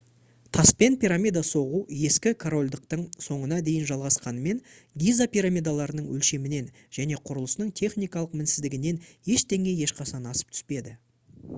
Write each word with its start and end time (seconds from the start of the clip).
таспен 0.57 0.93
пирамида 1.01 1.41
соғу 1.49 1.81
ескі 2.07 2.31
корольдықтың 2.43 3.03
соңына 3.25 3.59
дейін 3.67 3.83
жалғасқанымен 3.91 4.63
гиза 5.03 5.27
пирамидаларының 5.35 6.07
өлшемінен 6.15 6.73
және 6.99 7.21
құрылысының 7.29 7.71
техникалық 7.83 8.35
мінсіздігінен 8.41 8.99
ештеңе 9.37 9.77
ешқашан 9.89 10.27
асып 10.33 10.59
түспеді 10.59 10.97